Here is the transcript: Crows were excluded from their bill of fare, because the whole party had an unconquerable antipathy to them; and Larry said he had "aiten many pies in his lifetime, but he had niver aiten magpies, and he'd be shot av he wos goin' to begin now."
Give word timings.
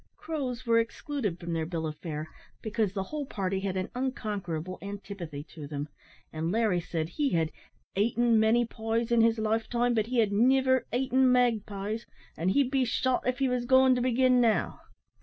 Crows 0.17 0.65
were 0.65 0.79
excluded 0.79 1.39
from 1.39 1.53
their 1.53 1.67
bill 1.67 1.85
of 1.85 1.95
fare, 1.95 2.27
because 2.63 2.91
the 2.93 3.03
whole 3.03 3.23
party 3.27 3.59
had 3.59 3.77
an 3.77 3.89
unconquerable 3.93 4.79
antipathy 4.81 5.43
to 5.49 5.67
them; 5.67 5.89
and 6.33 6.51
Larry 6.51 6.81
said 6.81 7.07
he 7.07 7.29
had 7.33 7.51
"aiten 7.95 8.37
many 8.39 8.65
pies 8.65 9.11
in 9.11 9.21
his 9.21 9.37
lifetime, 9.37 9.93
but 9.93 10.07
he 10.07 10.17
had 10.17 10.31
niver 10.31 10.87
aiten 10.91 11.31
magpies, 11.31 12.07
and 12.35 12.49
he'd 12.49 12.71
be 12.71 12.83
shot 12.83 13.27
av 13.27 13.37
he 13.37 13.47
wos 13.47 13.65
goin' 13.65 13.93
to 13.93 14.01
begin 14.01 14.41
now." 14.41 14.79